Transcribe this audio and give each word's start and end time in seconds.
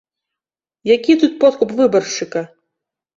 Які 0.95 1.13
тут 1.23 1.33
подкуп 1.43 1.69
выбаршчыка? 1.81 2.41